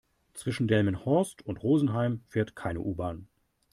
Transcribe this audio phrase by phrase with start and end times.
[0.33, 3.27] Zwischen Delmenhorst und Rosenheim fährt keine U-Bahn